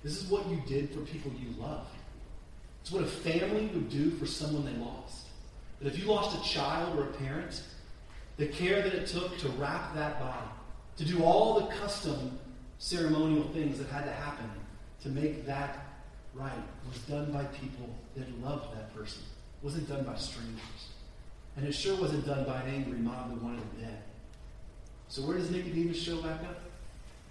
[0.03, 1.87] This is what you did for people you love.
[2.81, 5.25] It's what a family would do for someone they lost.
[5.79, 7.63] But if you lost a child or a parent,
[8.37, 10.47] the care that it took to wrap that body,
[10.97, 12.39] to do all the custom
[12.77, 14.49] ceremonial things that had to happen
[15.01, 15.85] to make that
[16.33, 16.51] right,
[16.87, 19.23] was done by people that loved that person.
[19.61, 20.89] It wasn't done by strangers.
[21.57, 24.03] And it sure wasn't done by an angry mob that wanted him dead.
[25.09, 26.61] So where does Nicodemus show back up?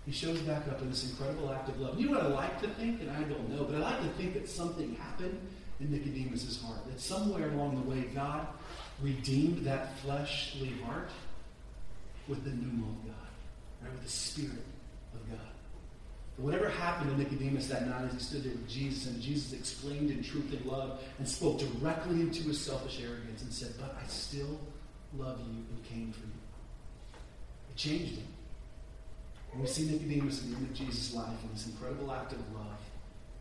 [0.05, 2.01] He shows back up in this incredible act of love.
[2.01, 4.09] You know what I like to think, and I don't know, but I like to
[4.11, 5.39] think that something happened
[5.81, 6.85] in Nicodemus' heart.
[6.87, 8.47] That somewhere along the way, God
[9.01, 11.11] redeemed that fleshly heart
[12.27, 13.93] with the pneuma of God, right?
[13.93, 14.65] With the Spirit
[15.15, 15.39] of God.
[16.37, 19.53] But whatever happened to Nicodemus that night as he stood there with Jesus, and Jesus
[19.53, 23.97] explained in truth and love and spoke directly into his selfish arrogance and said, But
[24.03, 24.59] I still
[25.17, 26.38] love you and came for you.
[27.79, 28.27] Changed him.
[29.53, 32.41] And we see Nicodemus in the end of Jesus' life in this incredible act of
[32.53, 32.81] love,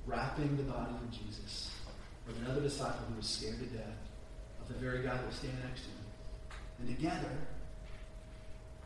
[0.06, 1.71] wrapping the body of Jesus
[2.28, 3.97] with another disciple who was scared to death
[4.62, 6.06] of the very guy that was standing next to him.
[6.80, 7.32] And together,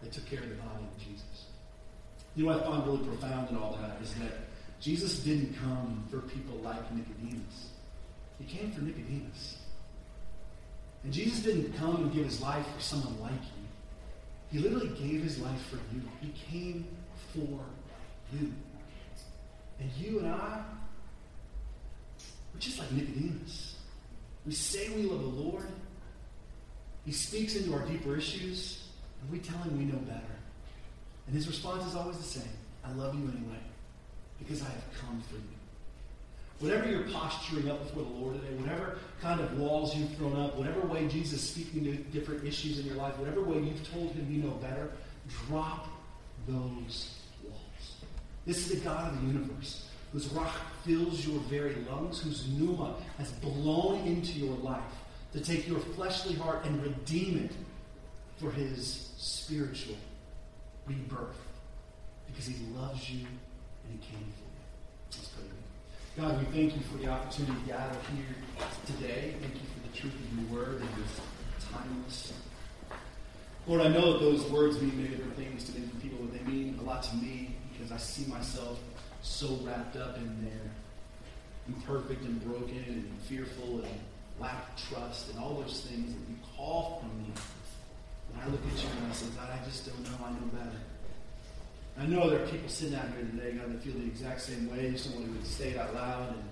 [0.02, 1.48] they took care of the body of Jesus.
[2.36, 4.32] You know what I find really profound in all that is that
[4.80, 7.72] Jesus didn't come for people like Nicodemus.
[8.40, 9.58] He came for Nicodemus.
[11.04, 13.61] And Jesus didn't come and give his life for someone like you.
[14.52, 16.02] He literally gave his life for you.
[16.20, 16.86] He came
[17.34, 17.60] for
[18.34, 18.54] you.
[19.80, 20.64] And you and I,
[22.54, 23.78] we're just like Nicodemus.
[24.46, 25.68] We say we love the Lord.
[27.06, 28.88] He speaks into our deeper issues,
[29.22, 30.22] and we tell him we know better.
[31.28, 32.50] And his response is always the same
[32.84, 33.62] I love you anyway,
[34.40, 35.61] because I have come for you.
[36.62, 40.56] Whatever you're posturing up before the Lord today, whatever kind of walls you've thrown up,
[40.56, 44.12] whatever way Jesus is speaking to different issues in your life, whatever way you've told
[44.12, 44.92] him you know better,
[45.48, 45.88] drop
[46.48, 47.96] those walls.
[48.46, 50.52] this is the God of the universe, whose ruach
[50.86, 54.84] fills your very lungs, whose pneuma has blown into your life
[55.34, 57.52] to take your fleshly heart and redeem it
[58.38, 59.96] for his spiritual
[60.86, 61.38] rebirth.
[62.28, 65.18] Because he loves you and he came for you.
[65.18, 65.61] Let's pray.
[66.18, 68.36] God, we thank you for the opportunity to gather here
[68.86, 69.34] today.
[69.40, 71.22] Thank you for the truth of your word and this
[71.72, 72.34] timeless.
[73.66, 76.52] Lord, I know that those words mean many different things to different people, but they
[76.52, 78.78] mean a lot to me because I see myself
[79.22, 80.72] so wrapped up in there,
[81.70, 84.00] imperfect and broken and fearful and
[84.38, 87.32] lack trust and all those things that you call from me.
[88.34, 90.26] And I look at you and I say, God, I just don't know.
[90.26, 90.78] I know better.
[92.00, 94.70] I know there are people sitting out here today, God, that feel the exact same
[94.72, 94.96] way.
[94.96, 96.44] Someone who would say it out loud and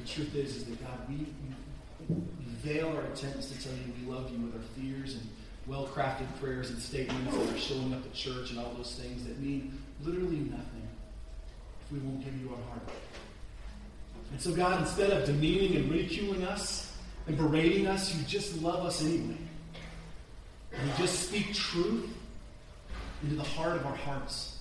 [0.00, 1.26] The truth is, is that God, we,
[2.08, 2.24] we
[2.62, 5.28] veil our attempts to tell you we love you with our fears and
[5.66, 9.38] well-crafted prayers and statements that are showing up at church and all those things that
[9.38, 10.88] mean literally nothing
[11.84, 12.88] if we won't give you our heart.
[14.32, 18.84] And so, God, instead of demeaning and ridiculing us and berating us, you just love
[18.84, 19.36] us anyway.
[20.72, 22.08] And you just speak truth
[23.22, 24.51] into the heart of our hearts,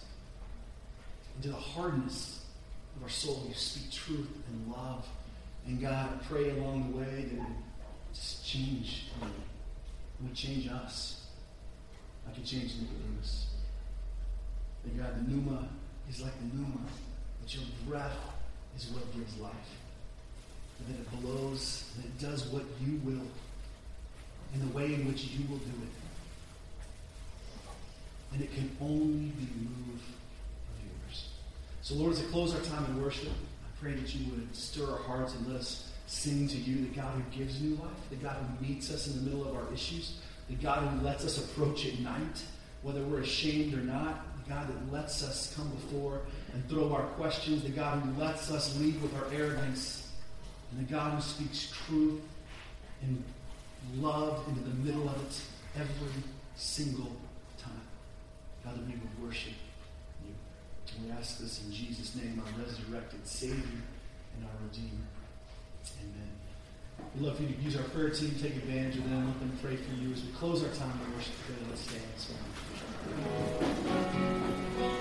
[1.41, 2.45] into the hardness
[2.95, 3.43] of our soul.
[3.47, 5.07] You speak truth and love.
[5.65, 7.41] And God, I pray along the way that it
[8.13, 9.27] just change me.
[10.21, 11.25] Would change us.
[12.27, 13.47] I could change Nicodemus.
[14.83, 15.67] That God, the pneuma
[16.07, 16.85] is like the pneuma,
[17.41, 18.17] that your breath
[18.77, 19.51] is what gives life.
[20.77, 23.25] And that it blows, and it does what you will,
[24.53, 25.93] in the way in which you will do it.
[28.33, 30.21] And it can only be move of yours.
[31.91, 34.89] So, Lord, as I close our time in worship, I pray that you would stir
[34.89, 38.15] our hearts and let us sing to you, the God who gives new life, the
[38.15, 41.37] God who meets us in the middle of our issues, the God who lets us
[41.37, 42.45] approach at night,
[42.81, 46.21] whether we're ashamed or not, the God that lets us come before
[46.53, 50.13] and throw our questions, the God who lets us lead with our arrogance,
[50.71, 52.21] and the God who speaks truth
[53.01, 53.21] and
[53.97, 55.41] love into the middle of it
[55.75, 56.23] every
[56.55, 57.11] single
[57.57, 57.73] time.
[58.63, 59.51] God, that we would worship
[61.03, 63.81] we ask this in Jesus' name, our resurrected Savior
[64.35, 65.07] and our Redeemer.
[66.01, 66.31] Amen.
[67.15, 69.57] We'd love for you to use our prayer team, take advantage of them, let them
[69.61, 71.59] pray for you as we close our time of worship today.
[71.69, 71.81] Let's
[74.79, 74.97] stand.